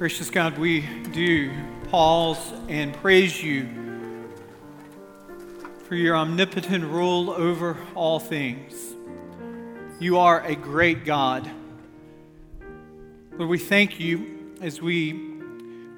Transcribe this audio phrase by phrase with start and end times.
[0.00, 0.80] Gracious God, we
[1.12, 1.52] do
[1.90, 3.68] pause and praise you
[5.84, 8.94] for your omnipotent rule over all things.
[9.98, 11.50] You are a great God.
[13.32, 15.34] Lord, we thank you as we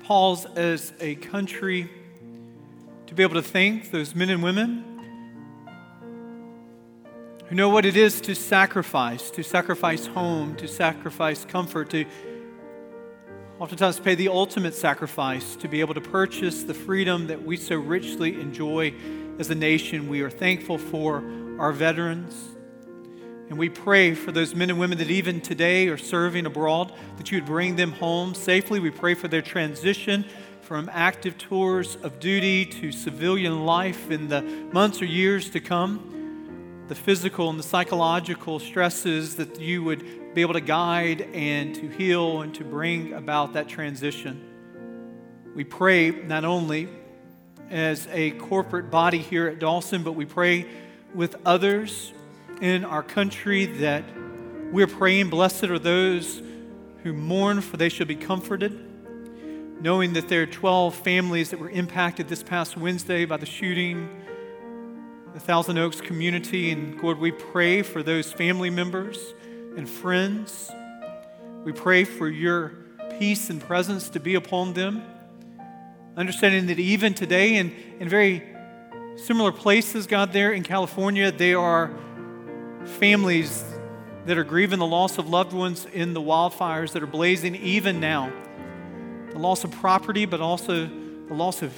[0.02, 1.88] pause as a country
[3.06, 4.84] to be able to thank those men and women
[7.46, 12.04] who know what it is to sacrifice, to sacrifice home, to sacrifice comfort, to
[13.62, 17.76] oftentimes pay the ultimate sacrifice to be able to purchase the freedom that we so
[17.76, 18.92] richly enjoy
[19.38, 20.08] as a nation.
[20.08, 21.22] We are thankful for
[21.60, 22.34] our veterans.
[23.48, 27.30] And we pray for those men and women that even today are serving abroad, that
[27.30, 28.80] you would bring them home safely.
[28.80, 30.24] We pray for their transition
[30.62, 36.08] from active tours of duty to civilian life in the months or years to come
[36.88, 41.88] the physical and the psychological stresses that you would be able to guide and to
[41.88, 44.48] heal and to bring about that transition.
[45.54, 46.88] We pray not only
[47.70, 50.66] as a corporate body here at Dawson, but we pray
[51.14, 52.12] with others
[52.60, 54.04] in our country that
[54.70, 56.40] we're praying, blessed are those
[57.02, 58.88] who mourn, for they shall be comforted.
[59.82, 64.08] Knowing that there are 12 families that were impacted this past Wednesday by the shooting
[65.34, 66.70] the Thousand Oaks community.
[66.70, 69.34] And Lord, we pray for those family members
[69.76, 70.70] and friends.
[71.64, 72.72] We pray for your
[73.18, 75.02] peace and presence to be upon them.
[76.16, 78.42] Understanding that even today, in, in very
[79.16, 81.90] similar places, God, there in California, there are
[82.84, 83.64] families
[84.26, 88.00] that are grieving the loss of loved ones in the wildfires that are blazing even
[88.00, 88.32] now.
[89.30, 90.86] The loss of property, but also
[91.28, 91.72] the loss of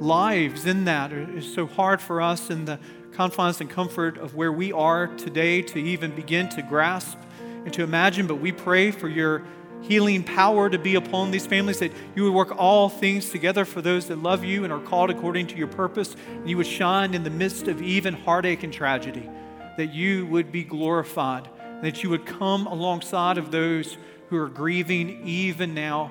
[0.00, 1.12] lives in that.
[1.12, 2.78] It's so hard for us in the
[3.14, 7.18] confines and comfort of where we are today to even begin to grasp
[7.64, 8.26] and to imagine.
[8.26, 9.42] But we pray for your
[9.82, 13.82] healing power to be upon these families, that you would work all things together for
[13.82, 17.14] those that love you and are called according to your purpose, and you would shine
[17.14, 19.28] in the midst of even heartache and tragedy,
[19.76, 21.48] that you would be glorified,
[21.82, 23.98] that you would come alongside of those
[24.30, 26.10] who are grieving even now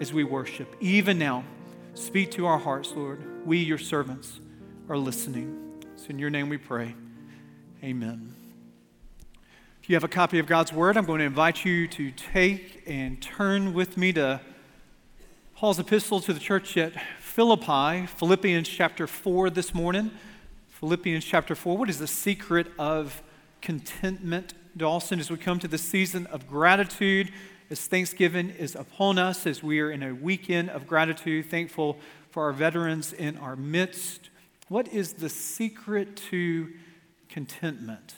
[0.00, 1.44] as we worship, even now
[1.94, 3.46] Speak to our hearts, Lord.
[3.46, 4.40] We, your servants,
[4.88, 5.63] are listening.
[5.94, 6.92] It's in your name we pray.
[7.84, 8.34] Amen.
[9.80, 12.82] If you have a copy of God's Word, I'm going to invite you to take
[12.84, 14.40] and turn with me to
[15.54, 20.10] Paul's epistle to the church at Philippi, Philippians chapter 4 this morning.
[20.70, 21.78] Philippians chapter 4.
[21.78, 23.22] What is the secret of
[23.62, 27.30] contentment, Dawson, as we come to the season of gratitude?
[27.70, 31.96] as Thanksgiving is upon us, as we are in a weekend of gratitude, thankful
[32.30, 34.28] for our veterans in our midst.
[34.68, 36.72] What is the secret to
[37.28, 38.14] contentment?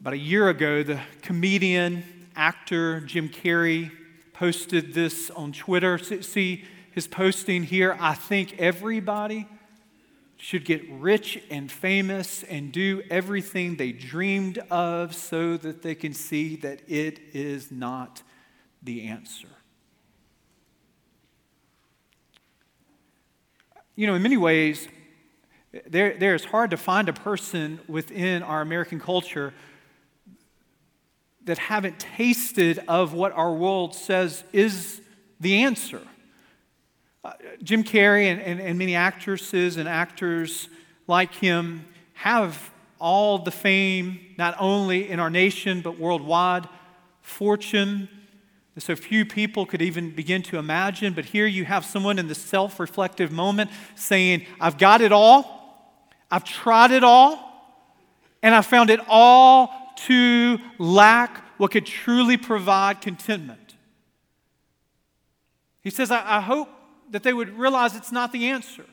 [0.00, 3.90] About a year ago, the comedian, actor Jim Carrey
[4.34, 5.96] posted this on Twitter.
[5.96, 7.96] See his posting here.
[7.98, 9.48] I think everybody
[10.36, 16.12] should get rich and famous and do everything they dreamed of so that they can
[16.12, 18.22] see that it is not
[18.82, 19.48] the answer.
[23.94, 24.88] You know, in many ways,
[25.86, 29.52] there, there is hard to find a person within our American culture
[31.44, 35.02] that haven't tasted of what our world says is
[35.40, 36.00] the answer.
[37.22, 37.32] Uh,
[37.62, 40.68] Jim Carrey and, and, and many actresses and actors
[41.06, 46.66] like him have all the fame, not only in our nation, but worldwide,
[47.20, 48.08] fortune
[48.78, 51.12] so few people could even begin to imagine.
[51.12, 55.94] But here you have someone in the self reflective moment saying, I've got it all,
[56.30, 57.38] I've tried it all,
[58.42, 59.72] and I found it all
[60.06, 63.76] to lack what could truly provide contentment.
[65.82, 66.68] He says, I, I hope
[67.10, 68.86] that they would realize it's not the answer.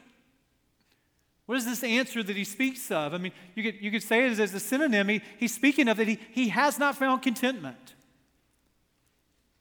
[1.45, 3.13] What is this answer that he speaks of?
[3.13, 5.07] I mean, you could, you could say it as a synonym.
[5.07, 7.95] He, he's speaking of that he, he has not found contentment.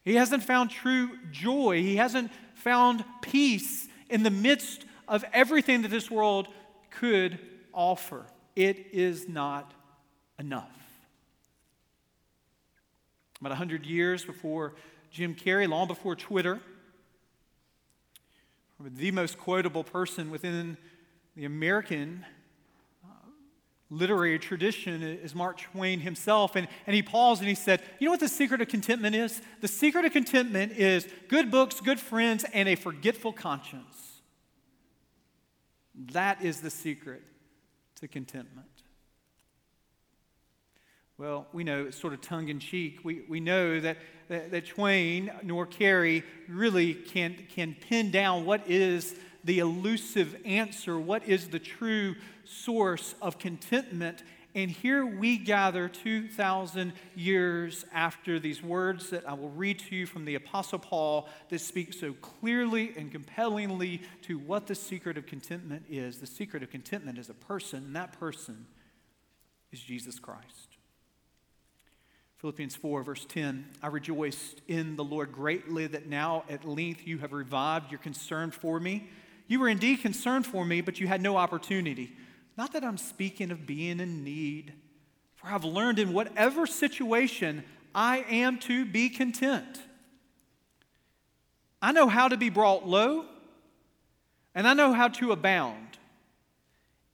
[0.08, 1.82] He hasn't found true joy.
[1.82, 6.48] He hasn't found peace in the midst of everything that this world
[6.88, 7.38] could
[7.74, 8.24] offer.
[8.56, 9.70] It is not
[10.38, 10.72] enough.
[13.38, 14.76] About 100 years before
[15.10, 16.58] Jim Carrey, long before Twitter,
[18.80, 20.78] the most quotable person within
[21.36, 22.24] the American
[23.90, 26.56] literary tradition is Mark Twain himself.
[26.56, 29.40] And, and he paused and he said, You know what the secret of contentment is?
[29.60, 34.20] The secret of contentment is good books, good friends, and a forgetful conscience.
[36.12, 37.22] That is the secret
[37.96, 38.66] to contentment.
[41.16, 43.00] Well, we know it's sort of tongue in cheek.
[43.02, 43.96] We, we know that,
[44.28, 50.98] that, that Twain nor Carrey really can, can pin down what is the elusive answer,
[50.98, 52.14] what is the true
[52.48, 54.22] source of contentment.
[54.54, 60.06] And here we gather 2,000 years after these words that I will read to you
[60.06, 65.26] from the Apostle Paul that speak so clearly and compellingly to what the secret of
[65.26, 66.18] contentment is.
[66.18, 68.66] The secret of contentment is a person, and that person
[69.70, 70.78] is Jesus Christ.
[72.38, 77.18] Philippians 4, verse 10 I rejoiced in the Lord greatly that now at length you
[77.18, 79.08] have revived your concern for me.
[79.48, 82.12] You were indeed concerned for me, but you had no opportunity.
[82.56, 84.74] Not that I'm speaking of being in need,
[85.36, 87.64] for I've learned in whatever situation
[87.94, 89.80] I am to be content.
[91.80, 93.24] I know how to be brought low,
[94.54, 95.98] and I know how to abound.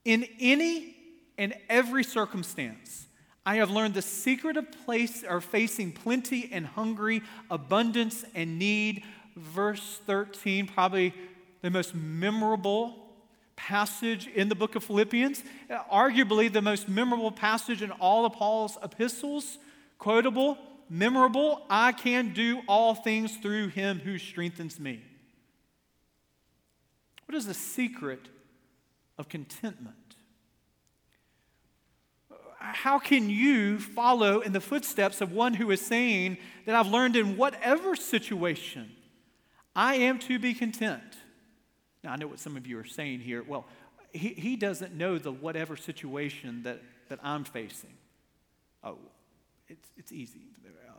[0.05, 0.97] In any
[1.39, 3.07] and every circumstance,
[3.47, 9.05] I have learned the secret of place or facing plenty and hungry, abundance and need.
[9.37, 11.13] Verse 13, probably
[11.65, 12.95] the most memorable
[13.57, 15.43] passage in the book of Philippians,
[15.91, 19.57] arguably the most memorable passage in all of Paul's epistles,
[19.99, 20.59] quotable,
[20.91, 21.65] memorable.
[21.71, 25.05] I can do all things through him who strengthens me.
[27.25, 28.29] What is the secret
[29.17, 29.97] of contentment?
[32.59, 36.37] How can you follow in the footsteps of one who is saying
[36.67, 38.91] that I've learned in whatever situation
[39.75, 41.24] I am to be content?
[42.05, 43.43] Now, I know what some of you are saying here.
[43.43, 43.65] Well,
[44.13, 47.95] he, he doesn't know the whatever situation that, that I'm facing.
[48.85, 48.99] Oh,
[49.69, 50.43] it's, it's easy.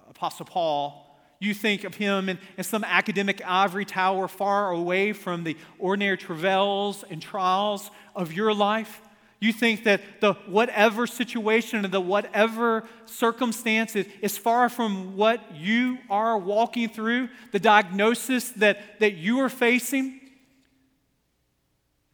[0.10, 5.44] Apostle Paul, you think of him in, in some academic ivory tower far away from
[5.44, 9.02] the ordinary travails and trials of your life.
[9.40, 15.54] You think that the whatever situation or the whatever circumstance is, is far from what
[15.54, 20.22] you are walking through, the diagnosis that, that you are facing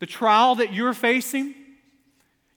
[0.02, 1.54] the trial that you're facing.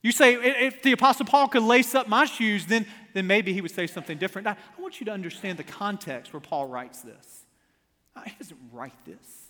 [0.02, 3.60] You say, if the Apostle Paul could lace up my shoes, then, then maybe he
[3.60, 4.46] would say something different.
[4.46, 7.44] Now, I want you to understand the context where Paul writes this.
[8.16, 9.48] Uh, he doesn't write this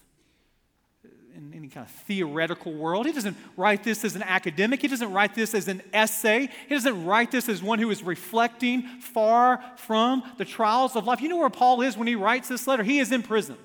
[1.36, 3.06] in any kind of theoretical world.
[3.06, 4.82] He doesn't write this as an academic.
[4.82, 6.48] He doesn't write this as an essay.
[6.68, 11.20] He doesn't write this as one who is reflecting far from the trials of life.
[11.20, 12.82] You know where Paul is when he writes this letter?
[12.82, 13.56] He is in prison.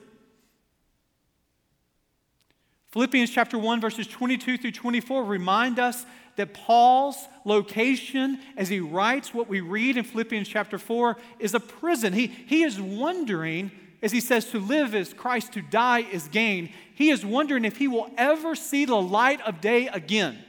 [2.92, 6.06] Philippians chapter 1, verses 22 through 24 remind us
[6.38, 11.60] that Paul's location as he writes what we read in Philippians chapter 4 is a
[11.60, 12.14] prison.
[12.14, 13.72] He, he is wondering,
[14.02, 16.72] as he says, to live is Christ, to die is gain.
[16.96, 20.40] He is wondering if he will ever see the light of day again.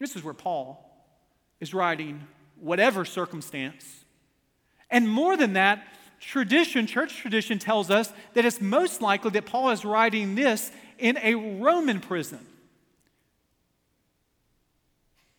[0.00, 0.82] This is where Paul
[1.60, 2.26] is writing,
[2.58, 4.04] whatever circumstance.
[4.90, 5.86] And more than that,
[6.20, 11.18] tradition, church tradition tells us that it's most likely that Paul is writing this in
[11.18, 12.44] a Roman prison.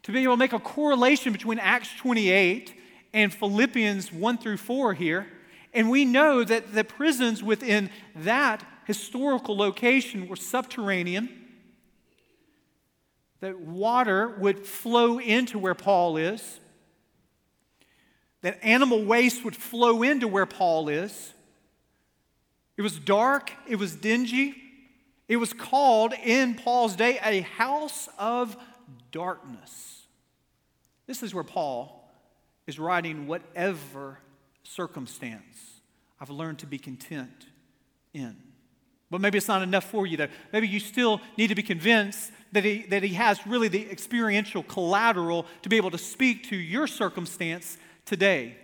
[0.04, 2.74] To be able to make a correlation between Acts 28
[3.14, 5.28] and Philippians 1 through 4 here,
[5.74, 11.30] and we know that the prisons within that historical location were subterranean,
[13.42, 16.60] that water would flow into where Paul is,
[18.42, 21.34] that animal waste would flow into where Paul is.
[22.78, 24.56] It was dark, it was dingy,
[25.28, 28.58] it was called in Paul's day a house of
[29.12, 30.06] darkness.
[31.06, 32.10] This is where Paul
[32.66, 34.20] is writing whatever
[34.64, 35.82] circumstance
[36.20, 37.48] I've learned to be content
[38.14, 38.36] in.
[39.10, 40.28] But maybe it's not enough for you, though.
[40.52, 44.64] Maybe you still need to be convinced that he, that he has really the experiential
[44.64, 48.58] collateral to be able to speak to your circumstance today.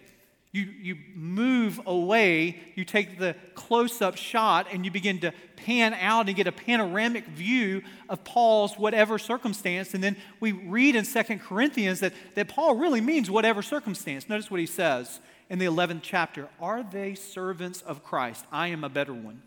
[0.53, 5.95] You, you move away, you take the close up shot, and you begin to pan
[5.95, 9.95] out and get a panoramic view of Paul's whatever circumstance.
[9.95, 14.29] And then we read in Second Corinthians that, that Paul really means whatever circumstance.
[14.29, 15.19] Notice what he says
[15.49, 18.45] in the 11th chapter Are they servants of Christ?
[18.51, 19.41] I am a better one.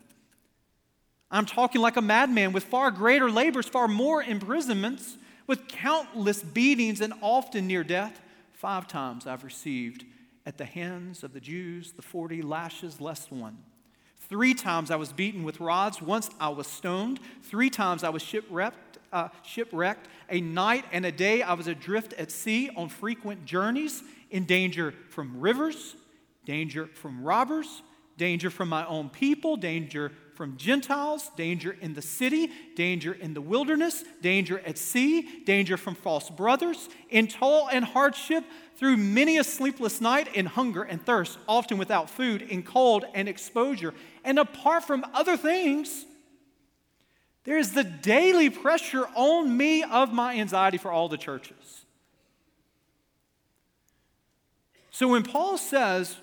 [1.30, 7.00] I'm talking like a madman with far greater labors, far more imprisonments, with countless beatings,
[7.00, 8.20] and often near death.
[8.54, 10.04] Five times I've received
[10.47, 13.59] at the hands of the Jews the 40 lashes less one.
[14.29, 16.00] Three times I was beaten with rods.
[16.00, 17.21] Once I was stoned.
[17.43, 18.99] Three times I was shipwrecked.
[19.12, 20.09] Uh, shipwrecked.
[20.31, 24.93] A night and a day I was adrift at sea on frequent journeys, in danger
[25.11, 25.95] from rivers,
[26.45, 27.83] danger from robbers,
[28.17, 33.40] danger from my own people, danger from Gentiles, danger in the city, danger in the
[33.40, 38.45] wilderness, danger at sea, danger from false brothers, in toil and hardship,
[38.76, 43.28] through many a sleepless night, in hunger and thirst, often without food, in cold and
[43.28, 43.95] exposure.
[44.23, 46.05] And apart from other things,
[47.45, 51.85] there is the daily pressure on me of my anxiety for all the churches.
[54.90, 56.16] So when Paul says,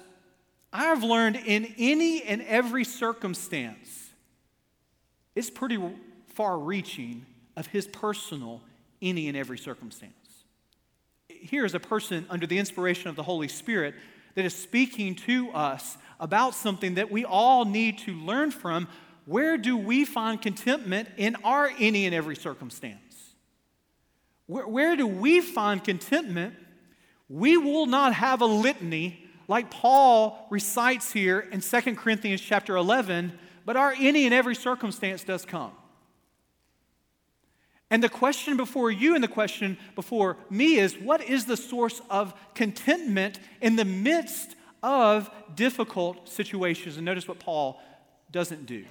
[0.74, 4.02] I have learned in any and every circumstance,
[5.35, 5.79] it's pretty
[6.27, 7.25] far reaching
[7.55, 8.61] of his personal
[9.01, 10.13] any and every circumstance.
[11.27, 13.95] Here is a person under the inspiration of the Holy Spirit
[14.35, 18.87] that is speaking to us about something that we all need to learn from.
[19.25, 23.35] Where do we find contentment in our any and every circumstance?
[24.47, 26.55] Where, where do we find contentment?
[27.29, 33.37] We will not have a litany like Paul recites here in 2 Corinthians chapter 11,
[33.65, 35.72] but our any and every circumstance does come.
[37.89, 42.01] And the question before you and the question before me is what is the source
[42.10, 46.98] of contentment in the midst of difficult situations?
[46.98, 47.79] And notice what Paul
[48.32, 48.86] doesn't do.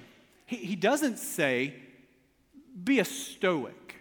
[0.45, 1.75] He, he doesn't say,
[2.81, 3.95] be a stoic,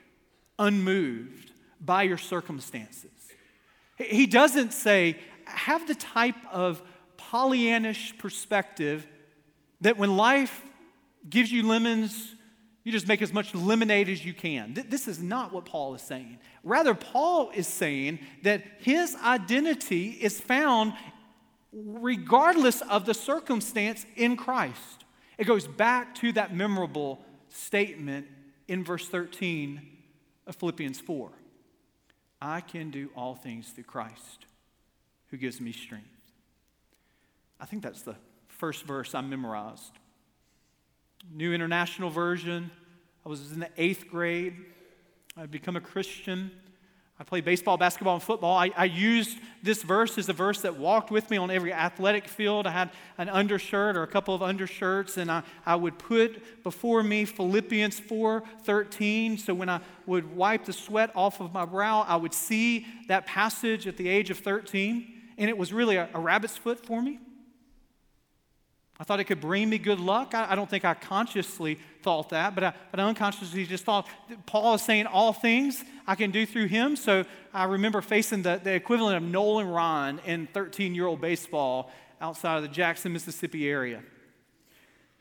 [0.59, 1.51] unmoved
[1.81, 3.11] by your circumstances.
[3.97, 6.81] He doesn't say, have the type of
[7.19, 9.07] Pollyannish perspective
[9.83, 10.63] that when life
[11.29, 12.35] gives you lemons,
[12.85, 14.75] you just make as much lemonade as you can.
[14.89, 16.39] This is not what Paul is saying.
[16.65, 20.95] Rather, Paul is saying that his identity is found
[21.73, 25.05] regardless of the circumstance in Christ.
[25.39, 28.27] It goes back to that memorable statement
[28.69, 29.81] in verse 13
[30.47, 31.31] of Philippians 4
[32.41, 34.47] I can do all things through Christ
[35.29, 36.09] who gives me strength.
[37.61, 38.17] I think that's the
[38.63, 39.91] first verse I memorized.
[41.33, 42.71] New International Version.
[43.27, 44.55] I was in the eighth grade.
[45.37, 46.53] I'd become a Christian.
[47.19, 48.57] I played baseball, basketball, and football.
[48.57, 52.29] I, I, used this verse as a verse that walked with me on every athletic
[52.29, 52.69] field.
[52.69, 57.03] I had an undershirt or a couple of undershirts, and I, I would put before
[57.03, 59.41] me Philippians 4:13.
[59.41, 63.27] So when I would wipe the sweat off of my brow, I would see that
[63.27, 67.03] passage at the age of 13 and it was really a, a rabbit's foot for
[67.03, 67.19] me.
[69.03, 70.33] I thought it could bring me good luck.
[70.33, 74.07] I, I don't think I consciously thought that, but I, but I unconsciously just thought
[74.47, 76.95] Paul is saying all things I can do through him.
[76.95, 81.91] So I remember facing the, the equivalent of Nolan Ryan in 13 year old baseball
[82.21, 84.05] outside of the Jackson, Mississippi area.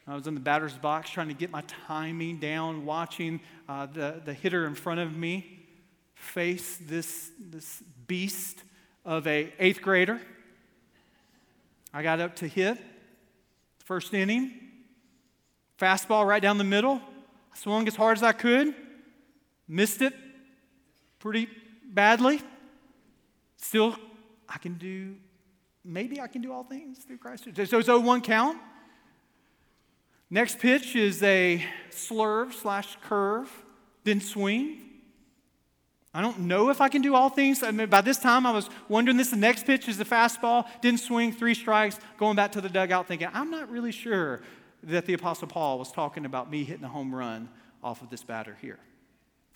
[0.08, 4.22] I was in the batter's box trying to get my timing down, watching uh, the,
[4.24, 5.58] the hitter in front of me
[6.14, 8.62] face this, this beast
[9.06, 10.22] of a eighth grader.
[11.92, 12.78] I got up to hit,
[13.82, 14.52] first inning,
[15.78, 17.02] fastball right down the middle.
[17.54, 18.74] I swung as hard as I could,
[19.68, 20.14] missed it
[21.20, 21.48] pretty
[21.86, 22.42] badly.
[23.58, 23.96] Still,
[24.48, 25.16] I can do,
[25.84, 27.44] maybe I can do all things through Christ.
[27.44, 28.58] So it's 0 1 count.
[30.30, 33.52] Next pitch is a slurve slash curve,
[34.04, 34.91] then swing.
[36.14, 37.64] I don't know if I can do all things.
[37.64, 39.30] I mean, by this time, I was wondering this.
[39.30, 43.08] The next pitch is the fastball, didn't swing, three strikes, going back to the dugout
[43.08, 44.42] thinking, I'm not really sure
[44.84, 47.48] that the Apostle Paul was talking about me hitting a home run
[47.82, 48.80] off of this batter here.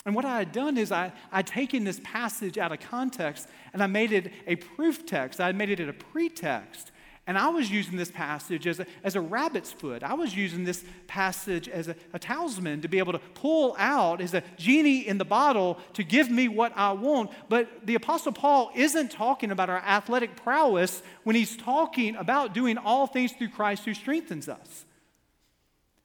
[0.05, 3.81] And what I had done is I, I'd taken this passage out of context and
[3.81, 5.41] I made it a proof text.
[5.41, 6.91] I made it a pretext
[7.27, 10.03] and I was using this passage as a, as a rabbit's foot.
[10.03, 14.21] I was using this passage as a, a talisman to be able to pull out
[14.21, 17.31] as a genie in the bottle to give me what I want.
[17.49, 22.77] But the Apostle Paul isn't talking about our athletic prowess when he's talking about doing
[22.77, 24.85] all things through Christ who strengthens us.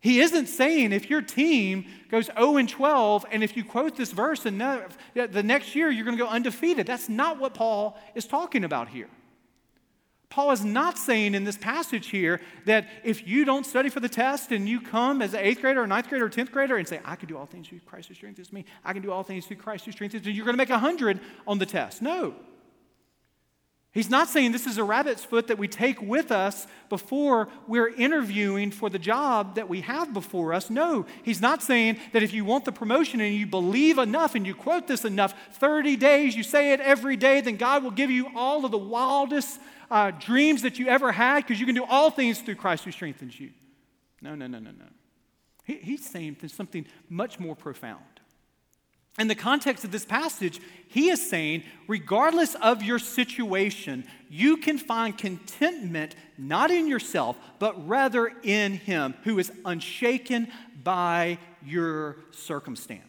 [0.02, 4.12] He isn't saying if your team goes 0 and 12, and if you quote this
[4.12, 6.86] verse, and the next year you're going to go undefeated.
[6.86, 9.10] That's not what Paul is talking about here.
[10.30, 14.08] Paul is not saying in this passage here that if you don't study for the
[14.08, 16.86] test and you come as an eighth grader or ninth grader or tenth grader and
[16.86, 19.24] say, I can do all things through Christ who strengthens me, I can do all
[19.24, 21.18] things through Christ who strengthens me, you're going to make a hundred
[21.48, 22.00] on the test.
[22.00, 22.36] No.
[23.92, 27.88] He's not saying this is a rabbit's foot that we take with us before we're
[27.88, 30.70] interviewing for the job that we have before us.
[30.70, 34.46] No, he's not saying that if you want the promotion and you believe enough and
[34.46, 38.12] you quote this enough, 30 days, you say it every day, then God will give
[38.12, 39.58] you all of the wildest
[39.90, 42.92] uh, dreams that you ever had because you can do all things through Christ who
[42.92, 43.50] strengthens you.
[44.22, 44.84] No, no, no, no, no.
[45.64, 48.04] He, he's saying something much more profound.
[49.18, 54.78] in the context of this passage, he is saying, regardless of your situation, you can
[54.78, 60.48] find contentment not in yourself, but rather in him who is unshaken
[60.82, 63.04] by your circumstance.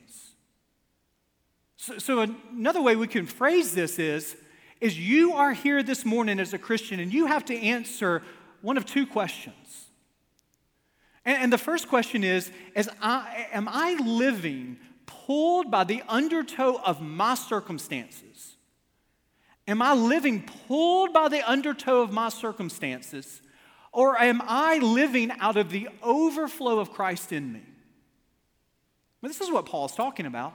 [1.78, 2.20] So, so
[2.52, 4.36] another way we can phrase this is,
[4.82, 8.24] is you are here this morning as a Christian and you have to answer
[8.62, 9.92] one of two questions.
[11.24, 16.82] And, and the first question is, is I, am I living pulled by the undertow
[16.84, 18.58] of my circumstances?
[19.68, 23.42] Am I living pulled by the undertow of my circumstances?
[23.94, 27.62] Or am I living out of the overflow of Christ in me?
[29.22, 30.54] Well, this is what Paul's talking about.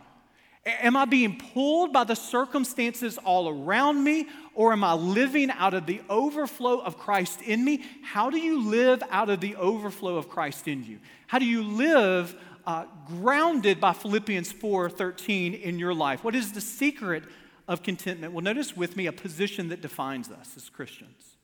[0.67, 5.75] Am I being pulled by the circumstances all around me, or am I living out
[5.75, 7.85] of the overflow of Christ in me?
[8.03, 10.99] How do you live out of the overflow of Christ in you?
[11.29, 12.35] How do you live
[12.67, 16.25] uh, grounded by Philippians 4 13 in your life?
[16.25, 17.23] What is the secret
[17.69, 18.33] of contentment?
[18.33, 21.37] Well, notice with me a position that defines us as Christians.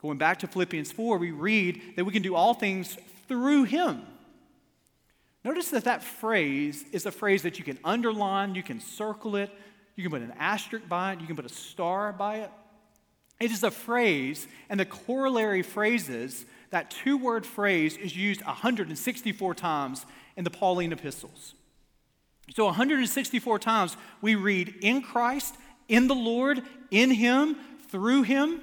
[0.00, 4.02] Going back to Philippians 4, we read that we can do all things through Him
[5.44, 9.50] Notice that that phrase is a phrase that you can underline, you can circle it,
[9.94, 12.50] you can put an asterisk by it, you can put a star by it.
[13.40, 19.54] It is a phrase, and the corollary phrases, that two word phrase is used 164
[19.54, 21.54] times in the Pauline epistles.
[22.54, 25.56] So, 164 times we read in Christ,
[25.88, 27.56] in the Lord, in Him,
[27.88, 28.60] through Him.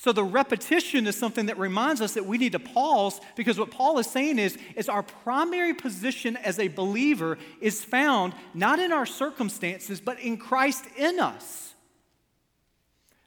[0.00, 3.72] So the repetition is something that reminds us that we need to pause because what
[3.72, 8.92] Paul is saying is, is our primary position as a believer is found not in
[8.92, 11.74] our circumstances, but in Christ in us.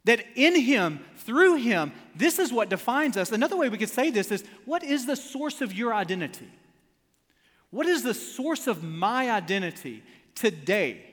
[0.06, 3.34] That in Him, through Him, this is what defines us.
[3.34, 6.48] Another way we could say this is what is the source of your identity?
[7.70, 10.04] What is the source of my identity
[10.36, 11.04] today?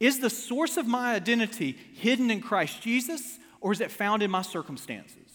[0.00, 3.38] Is the source of my identity hidden in Christ Jesus?
[3.60, 5.28] Or is it found in my circumstances?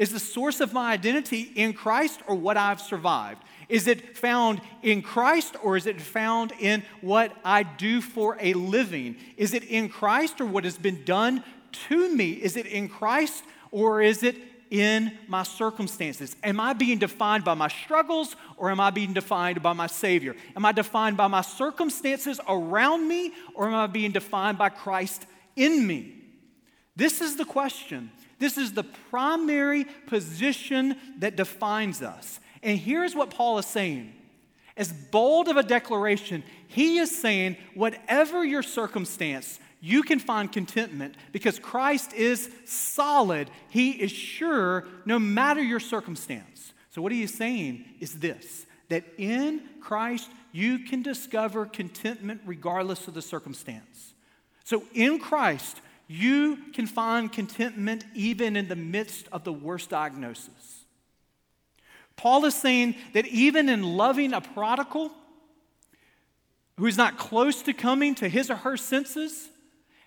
[0.00, 3.42] Is the source of my identity in Christ or what I've survived?
[3.68, 8.54] Is it found in Christ or is it found in what I do for a
[8.54, 9.16] living?
[9.36, 11.44] Is it in Christ or what has been done
[11.88, 12.30] to me?
[12.30, 14.36] Is it in Christ or is it
[14.70, 16.34] in my circumstances?
[16.42, 20.34] Am I being defined by my struggles or am I being defined by my Savior?
[20.56, 25.26] Am I defined by my circumstances around me or am I being defined by Christ
[25.56, 26.19] in me?
[27.00, 28.10] This is the question.
[28.38, 32.38] This is the primary position that defines us.
[32.62, 34.12] And here's what Paul is saying.
[34.76, 41.14] As bold of a declaration, he is saying, whatever your circumstance, you can find contentment
[41.32, 43.48] because Christ is solid.
[43.70, 46.74] He is sure no matter your circumstance.
[46.90, 53.08] So, what he is saying is this that in Christ, you can discover contentment regardless
[53.08, 54.12] of the circumstance.
[54.64, 55.80] So, in Christ,
[56.12, 60.84] you can find contentment even in the midst of the worst diagnosis.
[62.16, 65.12] Paul is saying that even in loving a prodigal
[66.78, 69.50] who is not close to coming to his or her senses,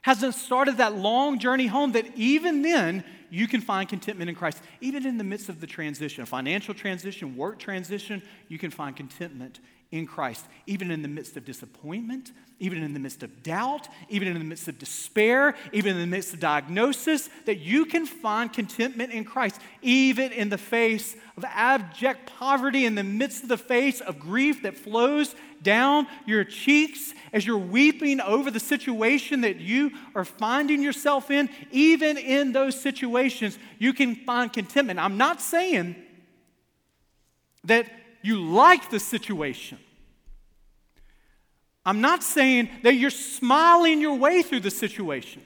[0.01, 4.61] hasn't started that long journey home, that even then you can find contentment in Christ.
[4.79, 9.59] Even in the midst of the transition, financial transition, work transition, you can find contentment
[9.91, 14.27] in Christ, even in the midst of disappointment, even in the midst of doubt, even
[14.27, 18.53] in the midst of despair, even in the midst of diagnosis, that you can find
[18.53, 23.57] contentment in Christ, even in the face of abject poverty, in the midst of the
[23.57, 29.59] face of grief that flows down your cheeks as you're weeping over the situation that
[29.59, 31.49] you are finding yourself in.
[31.71, 33.22] Even in those situations,
[33.79, 34.99] you can find contentment.
[34.99, 35.95] I'm not saying
[37.63, 37.87] that
[38.21, 39.77] you like the situation.
[41.85, 45.41] I'm not saying that you're smiling your way through the situation.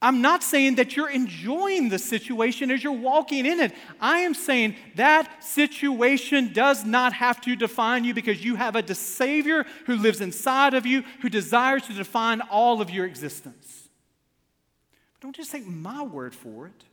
[0.00, 3.72] I'm not saying that you're enjoying the situation as you're walking in it.
[4.00, 8.94] I am saying that situation does not have to define you because you have a
[8.94, 13.81] Savior who lives inside of you who desires to define all of your existence.
[15.22, 16.84] Don't just take my word for it.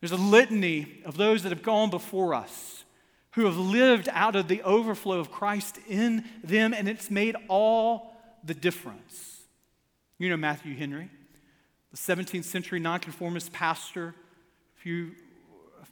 [0.00, 2.84] There's a litany of those that have gone before us
[3.32, 8.14] who have lived out of the overflow of Christ in them, and it's made all
[8.44, 9.40] the difference.
[10.18, 11.08] You know Matthew Henry,
[11.90, 14.14] the 17th century nonconformist pastor.
[14.76, 15.14] If you've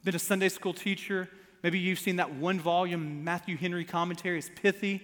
[0.05, 1.29] been a Sunday school teacher,
[1.63, 4.39] maybe you've seen that one volume Matthew Henry commentary.
[4.39, 5.03] It's pithy,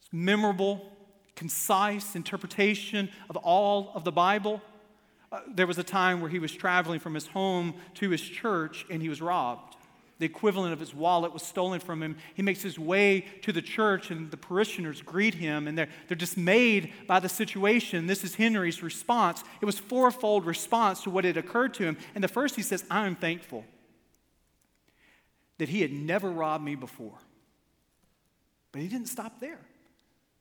[0.00, 0.95] it's memorable,
[1.36, 4.60] concise interpretation of all of the Bible.
[5.30, 8.86] Uh, there was a time where he was traveling from his home to his church
[8.90, 9.76] and he was robbed.
[10.18, 12.16] the equivalent of his wallet was stolen from him.
[12.34, 16.16] He makes his way to the church, and the parishioners greet him, and they're, they're
[16.16, 18.06] dismayed by the situation.
[18.06, 19.44] This is Henry's response.
[19.60, 21.98] It was fourfold response to what had occurred to him.
[22.14, 23.66] And the first, he says, I am thankful
[25.58, 27.18] that he had never robbed me before.
[28.72, 29.60] But he didn't stop there.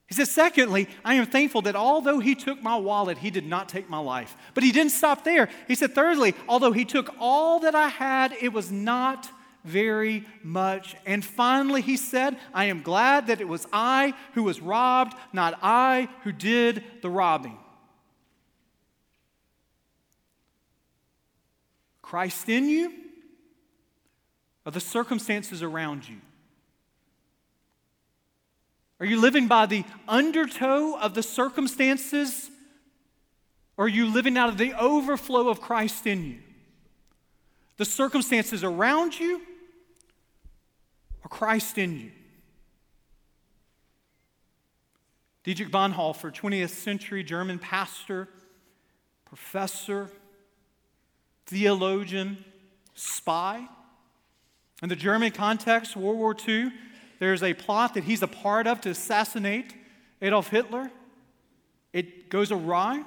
[0.08, 3.68] He says, secondly, I am thankful that although he took my wallet, he did not
[3.68, 4.38] take my life.
[4.54, 5.50] But he didn't stop there.
[5.68, 9.28] He said, thirdly, although he took all that I had, it was not
[9.64, 10.96] very much.
[11.08, 15.58] And finally, he said, I am glad that it was I who was robbed, not
[15.64, 17.58] I who did the robbing.
[22.04, 22.94] Christ in you
[24.64, 26.18] or the circumstances around you?
[29.00, 32.50] Are you living by the undertow of the circumstances?
[33.78, 36.38] Or are you living out of the overflow of Christ in you?
[37.78, 39.42] The circumstances around you
[41.24, 42.12] or Christ in you?
[45.44, 48.30] Dietrich Bonhoeffer, 20th century German pastor,
[49.26, 50.10] professor,
[51.46, 52.44] theologian,
[52.96, 53.68] spy.
[54.82, 56.72] In the German context, World War II,
[57.20, 59.74] there's a plot that he's a part of to assassinate
[60.22, 60.92] Adolf Hitler.
[61.94, 63.04] It goes awry.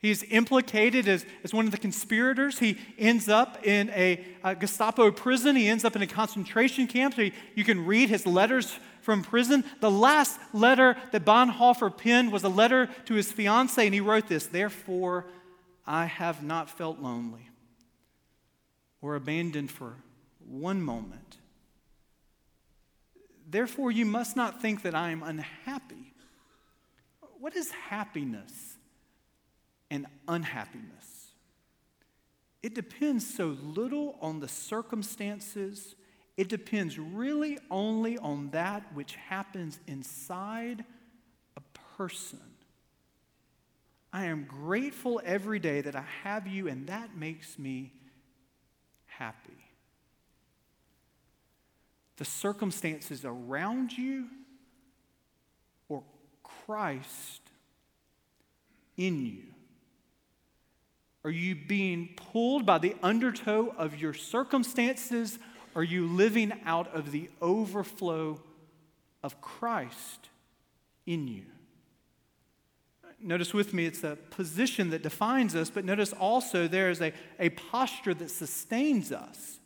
[0.00, 2.60] He's implicated as, as one of the conspirators.
[2.60, 5.56] He ends up in a, a Gestapo prison.
[5.56, 7.14] He ends up in a concentration camp.
[7.14, 9.64] So you can read his letters from prison.
[9.80, 14.28] The last letter that Bonhoeffer penned was a letter to his fiancee, and he wrote
[14.28, 15.26] this Therefore,
[15.84, 17.48] I have not felt lonely
[19.00, 19.96] or abandoned for
[20.46, 21.38] one moment.
[23.50, 26.12] Therefore, you must not think that I am unhappy.
[27.40, 28.76] What is happiness
[29.90, 31.28] and unhappiness?
[32.62, 35.94] It depends so little on the circumstances.
[36.36, 40.84] It depends really only on that which happens inside
[41.56, 41.62] a
[41.96, 42.40] person.
[44.12, 47.92] I am grateful every day that I have you, and that makes me
[49.06, 49.67] happy
[52.18, 54.26] the circumstances around you
[55.88, 56.02] or
[56.42, 57.40] Christ
[58.96, 59.44] in you?
[61.24, 65.38] Are you being pulled by the undertow of your circumstances?
[65.74, 68.40] Are you living out of the overflow
[69.22, 70.28] of Christ
[71.06, 71.42] in you?
[73.20, 77.12] Notice with me, it's a position that defines us, but notice also there is a,
[77.40, 79.58] a posture that sustains us.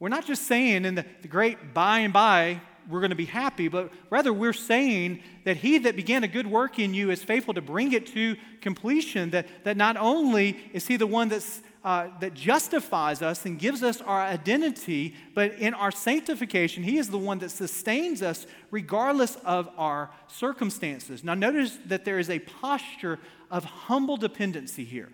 [0.00, 3.26] We're not just saying in the, the great by and by we're going to be
[3.26, 7.22] happy, but rather we're saying that he that began a good work in you is
[7.22, 9.30] faithful to bring it to completion.
[9.30, 13.82] That, that not only is he the one that's, uh, that justifies us and gives
[13.82, 19.36] us our identity, but in our sanctification, he is the one that sustains us regardless
[19.44, 21.22] of our circumstances.
[21.22, 23.18] Now, notice that there is a posture
[23.50, 25.10] of humble dependency here.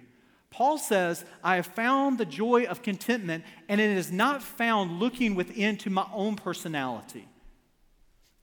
[0.51, 5.35] Paul says, I have found the joy of contentment, and it is not found looking
[5.35, 7.29] within to my own personality.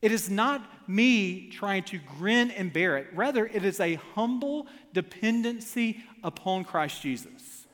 [0.02, 3.08] It is not me trying to grin and bear it.
[3.13, 7.66] Rather, it is a humble dependency upon Christ Jesus.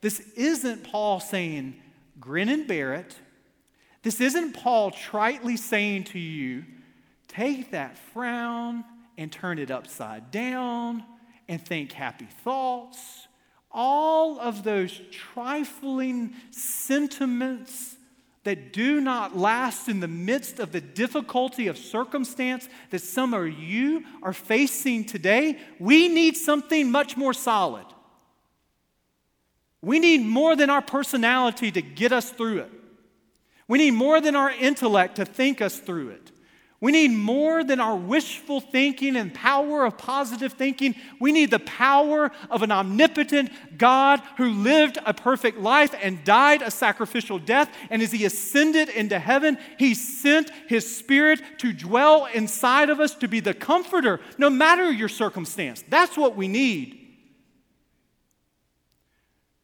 [0.00, 1.80] This isn't Paul saying,
[2.18, 3.16] grin and bear it.
[4.02, 6.64] This isn't Paul tritely saying to you,
[7.28, 8.84] take that frown
[9.16, 11.04] and turn it upside down
[11.48, 13.25] and think happy thoughts
[13.76, 17.96] all of those trifling sentiments
[18.44, 23.48] that do not last in the midst of the difficulty of circumstance that some of
[23.48, 27.84] you are facing today, we need something much more solid.
[29.82, 32.70] We need more than our personality to get us through it.
[33.68, 36.30] We need more than our intellect to think us through it.
[36.78, 40.94] We need more than our wishful thinking and power of positive thinking.
[41.18, 46.60] We need the power of an omnipotent God who lived a perfect life and died
[46.60, 47.74] a sacrificial death.
[47.88, 53.14] And as he ascended into heaven, he sent his spirit to dwell inside of us
[53.16, 55.82] to be the comforter, no matter your circumstance.
[55.88, 57.00] That's what we need.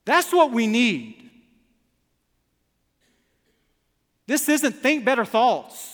[0.07, 1.31] That's what we need.
[4.27, 5.92] This isn't think better thoughts.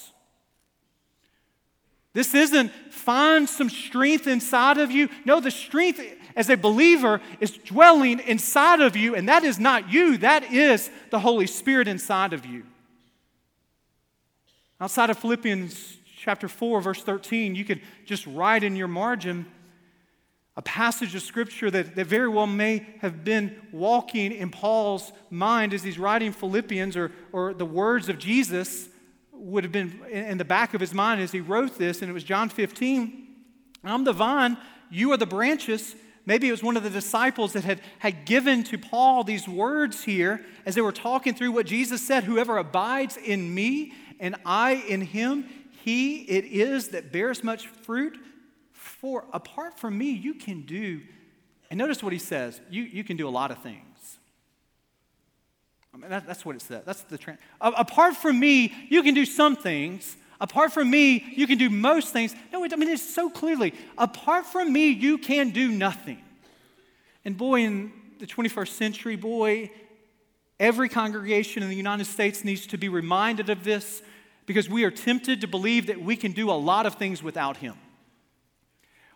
[2.15, 5.09] This isn't find some strength inside of you.
[5.25, 6.01] No, the strength
[6.35, 10.91] as a believer is dwelling inside of you, and that is not you, that is
[11.11, 12.65] the Holy Spirit inside of you.
[14.81, 19.47] Outside of Philippians chapter 4, verse 13, you could just write in your margin
[20.57, 25.73] a passage of scripture that, that very well may have been walking in Paul's mind
[25.73, 28.89] as he's writing Philippians, or, or the words of Jesus
[29.39, 32.13] would have been in the back of his mind as he wrote this, and it
[32.13, 33.27] was John 15.
[33.85, 34.57] I'm the vine,
[34.91, 35.95] you are the branches.
[36.27, 40.05] Maybe it was one of the disciples that had, had given to Paul these words
[40.05, 44.73] here as they were talking through what Jesus said Whoever abides in me and I
[44.73, 45.49] in him,
[45.85, 48.19] he it is that bears much fruit.
[48.73, 51.01] For apart from me, you can do,
[51.71, 53.88] and notice what he says you, you can do a lot of things.
[55.99, 56.83] Um, I mean, that, that's what it says.
[56.85, 57.39] That's the trend.
[57.61, 60.17] Apart from me, you can do some things.
[60.41, 62.35] Apart from me, you can do most things.
[62.53, 63.75] No, I mean, it's so clearly.
[63.97, 66.23] Apart from me, you can do nothing.
[67.25, 69.71] And boy, in the 21st century, boy,
[70.61, 74.03] every congregation in the United States needs to be reminded of this
[74.47, 77.59] because we are tempted to believe that we can do a lot of things without
[77.59, 77.75] Him.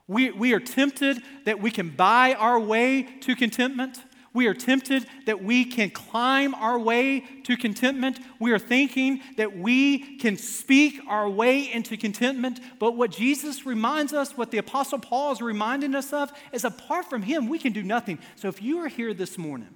[0.09, 4.03] We, we are tempted that we can buy our way to contentment.
[4.35, 8.19] We are tempted that we can climb our way to contentment.
[8.39, 12.61] We are thinking that we can speak our way into contentment.
[12.79, 17.11] But what Jesus reminds us, what the Apostle Paul is reminding us of, is apart
[17.11, 18.19] from Him, we can do nothing.
[18.37, 19.75] So if you are here this morning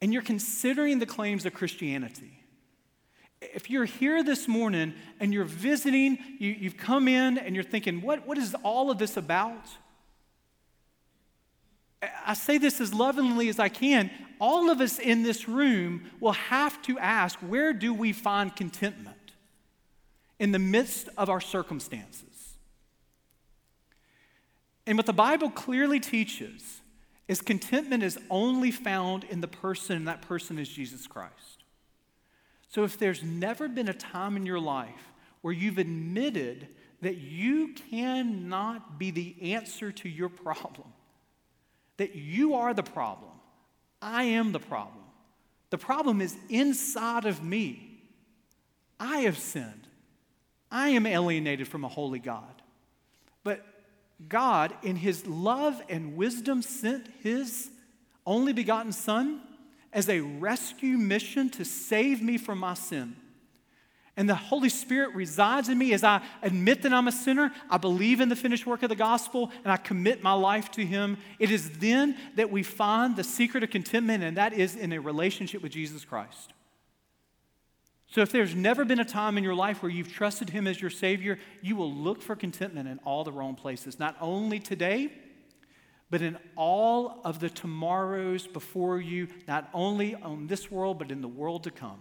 [0.00, 2.44] and you're considering the claims of Christianity,
[3.40, 8.02] if you're here this morning and you're visiting, you, have come in and you're thinking,
[8.02, 9.66] what, what is all of this about?
[12.00, 14.10] I say this as lovingly as I can.
[14.40, 19.16] All of us in this room will have to ask where do we find contentment
[20.38, 22.56] in the midst of our circumstances?
[24.86, 26.80] And what the Bible clearly teaches
[27.26, 31.64] is contentment is only found in the person, and that person is Jesus Christ.
[32.68, 36.68] So if there's never been a time in your life where you've admitted
[37.02, 40.92] that you cannot be the answer to your problem,
[41.98, 43.30] that you are the problem,
[44.00, 45.04] I am the problem.
[45.70, 47.84] The problem is inside of me.
[48.98, 49.86] I have sinned.
[50.70, 52.62] I am alienated from a holy God.
[53.44, 53.64] But
[54.28, 57.70] God, in His love and wisdom, sent His
[58.26, 59.40] only begotten Son
[59.92, 63.16] as a rescue mission to save me from my sin.
[64.18, 67.78] And the Holy Spirit resides in me as I admit that I'm a sinner, I
[67.78, 71.18] believe in the finished work of the gospel, and I commit my life to Him.
[71.38, 75.00] It is then that we find the secret of contentment, and that is in a
[75.00, 76.52] relationship with Jesus Christ.
[78.08, 80.80] So, if there's never been a time in your life where you've trusted Him as
[80.80, 85.12] your Savior, you will look for contentment in all the wrong places, not only today
[86.10, 91.20] but in all of the tomorrows before you, not only on this world, but in
[91.20, 92.00] the world to come.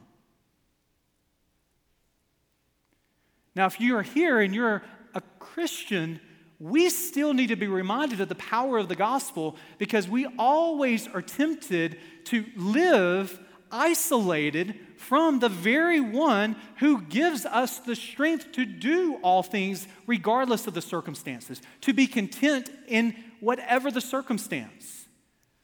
[3.58, 4.84] Now, if you are here and you're
[5.16, 6.22] a Christian,
[6.60, 11.08] we still need to be reminded of the power of the gospel because we always
[11.08, 13.40] are tempted to live
[13.72, 20.68] isolated from the very one who gives us the strength to do all things regardless
[20.68, 25.08] of the circumstances, to be content in whatever the circumstance.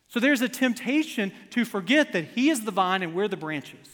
[0.07, 3.92] So there's a temptation to forget that He is the vine and we're the branches.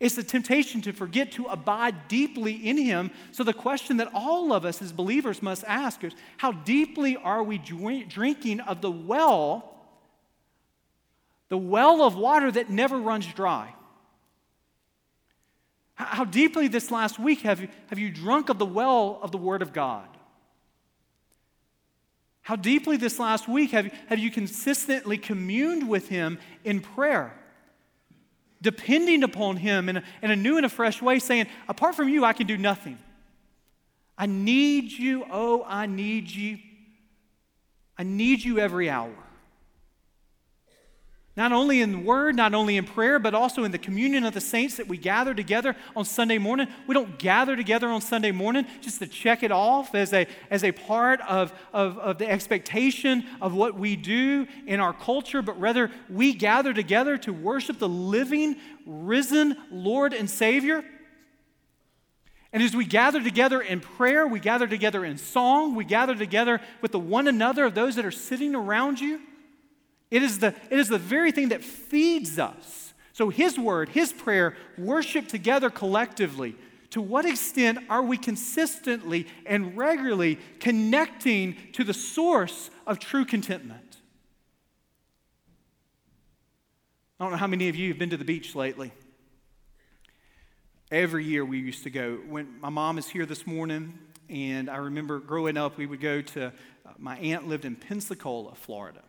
[0.00, 3.10] It's the temptation to forget to abide deeply in Him.
[3.32, 7.42] So the question that all of us as believers must ask is how deeply are
[7.42, 9.74] we drinking of the well,
[11.48, 13.74] the well of water that never runs dry?
[15.94, 19.38] How deeply this last week have you, have you drunk of the well of the
[19.38, 20.06] Word of God?
[22.42, 27.34] How deeply this last week have, have you consistently communed with Him in prayer?
[28.60, 32.08] Depending upon Him in a, in a new and a fresh way, saying, Apart from
[32.08, 32.98] you, I can do nothing.
[34.16, 35.24] I need you.
[35.30, 36.58] Oh, I need you.
[37.96, 39.14] I need you every hour.
[41.38, 44.40] Not only in word, not only in prayer, but also in the communion of the
[44.40, 46.66] saints that we gather together on Sunday morning.
[46.88, 50.64] We don't gather together on Sunday morning just to check it off as a, as
[50.64, 55.60] a part of, of, of the expectation of what we do in our culture, but
[55.60, 60.84] rather we gather together to worship the living, risen Lord and Savior.
[62.52, 66.60] And as we gather together in prayer, we gather together in song, we gather together
[66.82, 69.20] with the one another of those that are sitting around you.
[70.10, 72.94] It is, the, it is the very thing that feeds us.
[73.12, 76.56] So, His word, His prayer, worship together collectively.
[76.90, 83.98] To what extent are we consistently and regularly connecting to the source of true contentment?
[87.20, 88.92] I don't know how many of you have been to the beach lately.
[90.90, 92.14] Every year we used to go.
[92.26, 93.98] When my mom is here this morning,
[94.30, 96.50] and I remember growing up, we would go to uh,
[96.96, 99.02] my aunt lived in Pensacola, Florida.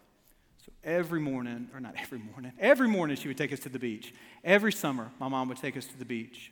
[0.83, 4.13] Every morning, or not every morning, every morning she would take us to the beach.
[4.43, 6.51] Every summer, my mom would take us to the beach.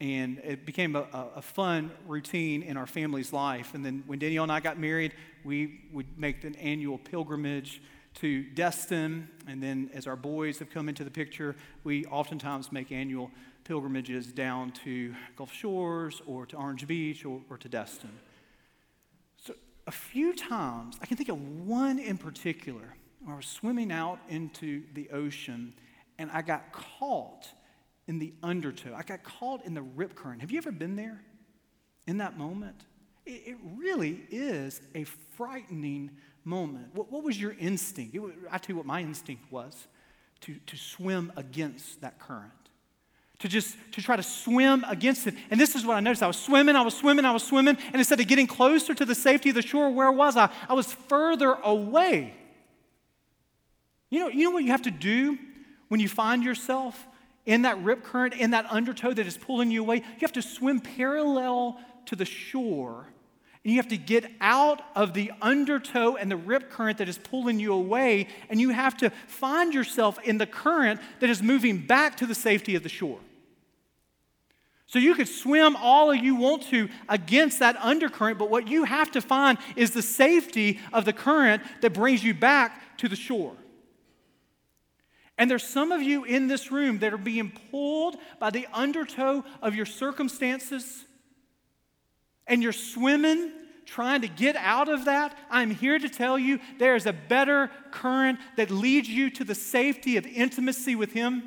[0.00, 3.74] And it became a, a, fun routine in our family's life.
[3.74, 5.12] And then when Danielle and I got married,
[5.44, 7.82] we would make an annual pilgrimage
[8.14, 9.28] to Destin.
[9.48, 13.32] And then as our boys have come into the picture, we oftentimes make annual
[13.64, 18.10] pilgrimages down to Gulf Shores or to Orange Beach or, or to Destin.
[19.36, 19.54] So
[19.86, 22.94] a few times, I can think of one in particular,
[23.26, 25.74] I was swimming out into the ocean
[26.18, 27.48] and I got caught
[28.06, 28.94] in the undertow.
[28.96, 30.40] I got caught in the rip current.
[30.40, 31.22] Have you ever been there
[32.06, 32.84] in that moment?
[33.26, 36.10] It, it really is a frightening
[36.44, 36.88] moment.
[36.94, 38.18] What, what was your instinct?
[38.18, 39.86] Was, I tell you what my instinct was
[40.42, 42.52] to, to swim against that current.
[43.40, 45.34] To just to try to swim against it.
[45.50, 46.24] And this is what I noticed.
[46.24, 49.04] I was swimming, I was swimming, I was swimming, and instead of getting closer to
[49.04, 50.50] the safety of the shore, where was I?
[50.68, 52.34] I was further away.
[54.10, 55.38] You know, you know what you have to do
[55.88, 57.06] when you find yourself
[57.46, 59.96] in that rip current, in that undertow that is pulling you away?
[59.96, 63.06] You have to swim parallel to the shore
[63.64, 67.18] and you have to get out of the undertow and the rip current that is
[67.18, 71.78] pulling you away, and you have to find yourself in the current that is moving
[71.86, 73.18] back to the safety of the shore.
[74.86, 79.10] So you could swim all you want to against that undercurrent, but what you have
[79.10, 83.54] to find is the safety of the current that brings you back to the shore.
[85.38, 89.44] And there's some of you in this room that are being pulled by the undertow
[89.62, 91.04] of your circumstances
[92.46, 93.52] and you're swimming
[93.88, 97.70] trying to get out of that, I'm here to tell you there is a better
[97.90, 101.42] current that leads you to the safety of intimacy with Him.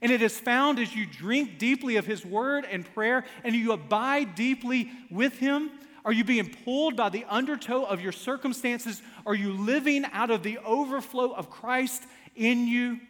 [0.00, 3.72] And it is found as you drink deeply of His Word and prayer and you
[3.72, 5.70] abide deeply with Him.
[6.02, 9.02] Are you being pulled by the undertow of your circumstances?
[9.26, 13.00] Are you living out of the overflow of Christ in you?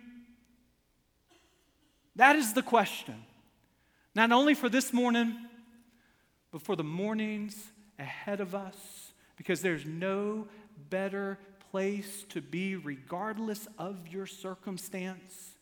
[2.16, 3.22] That is the question.
[4.14, 5.36] Not only for this morning,
[6.50, 7.62] but for the mornings
[7.98, 10.48] ahead of us, because there's no
[10.88, 11.38] better
[11.70, 15.54] place to be, regardless of your circumstance,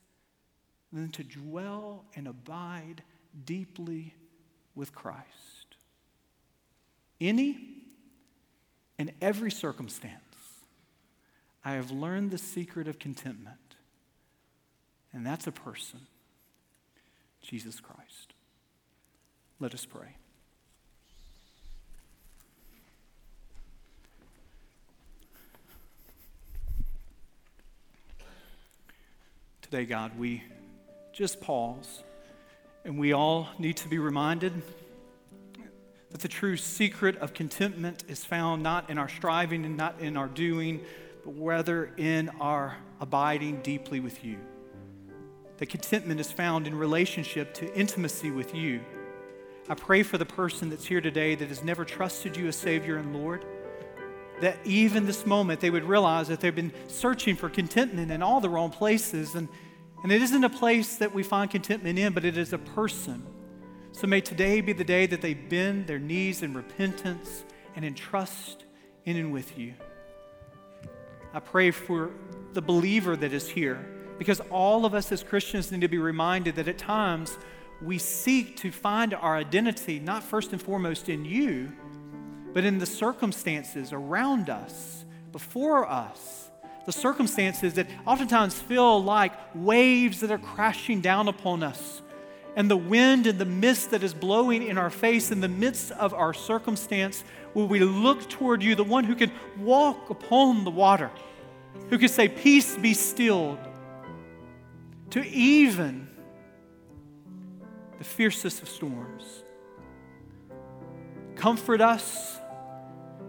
[0.93, 3.03] than to dwell and abide
[3.45, 4.15] deeply
[4.77, 5.25] with Christ.
[7.21, 7.59] Any
[8.97, 10.21] and every circumstance,
[11.65, 13.59] I have learned the secret of contentment,
[15.13, 16.01] and that's a person,
[17.45, 18.33] Jesus Christ.
[19.61, 20.17] Let us pray.
[29.61, 30.43] Today, God, we
[31.13, 32.03] just pause
[32.85, 34.63] and we all need to be reminded
[36.11, 40.17] that the true secret of contentment is found not in our striving and not in
[40.17, 40.81] our doing,
[41.25, 44.39] but rather in our abiding deeply with you.
[45.59, 48.81] That contentment is found in relationship to intimacy with you.
[49.69, 52.97] I pray for the person that's here today that has never trusted you as Savior
[52.97, 53.45] and Lord
[54.41, 58.41] that even this moment they would realize that they've been searching for contentment in all
[58.41, 59.35] the wrong places.
[59.35, 59.49] And,
[60.03, 63.25] and it isn't a place that we find contentment in, but it is a person.
[63.93, 67.45] So may today be the day that they bend their knees in repentance
[67.77, 68.65] and in trust
[69.05, 69.75] in and with you.
[71.33, 72.11] I pray for
[72.53, 76.57] the believer that is here, because all of us as Christians need to be reminded
[76.57, 77.39] that at times
[77.83, 81.73] we seek to find our identity not first and foremost in you
[82.55, 86.51] but in the circumstances around us, before us,
[86.87, 92.01] the circumstances that oftentimes feel like waves that are crashing down upon us,
[92.55, 95.91] and the wind and the mist that is blowing in our face in the midst
[95.93, 97.25] of our circumstance,
[97.55, 101.11] will we look toward you, the one who can walk upon the water,
[101.91, 103.59] who can say, Peace be stilled,
[105.11, 106.09] to even
[107.99, 109.43] the fiercest of storms.
[111.37, 112.37] Comfort us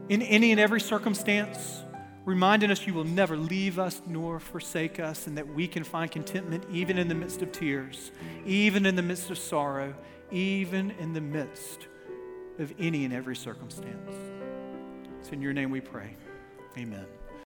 [0.09, 1.81] in any and every circumstance,
[2.25, 6.11] reminding us you will never leave us nor forsake us, and that we can find
[6.11, 8.11] contentment even in the midst of tears,
[8.45, 9.93] even in the midst of sorrow,
[10.31, 11.87] even in the midst
[12.59, 14.11] of any and every circumstance.
[15.19, 16.15] It's in your name we pray.
[16.77, 17.05] Amen.